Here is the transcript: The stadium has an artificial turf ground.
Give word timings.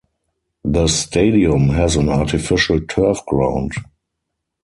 The 0.63 0.87
stadium 0.87 1.69
has 1.69 1.95
an 1.95 2.09
artificial 2.09 2.79
turf 2.87 3.19
ground. 3.27 3.73